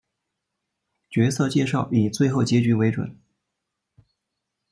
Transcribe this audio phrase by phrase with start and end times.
[1.11, 3.15] 角色介绍以最后结局为准。